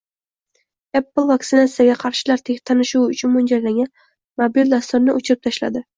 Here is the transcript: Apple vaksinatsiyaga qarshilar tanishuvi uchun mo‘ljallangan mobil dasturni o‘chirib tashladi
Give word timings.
Apple 0.99 1.25
vaksinatsiyaga 1.31 1.99
qarshilar 2.05 2.43
tanishuvi 2.71 3.15
uchun 3.19 3.33
mo‘ljallangan 3.35 3.93
mobil 4.45 4.75
dasturni 4.77 5.17
o‘chirib 5.21 5.45
tashladi 5.51 5.87